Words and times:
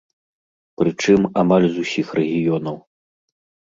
Прычым, 0.83 1.21
амаль 1.43 1.69
з 1.77 1.87
усіх 1.87 2.07
рэгіёнаў. 2.23 2.85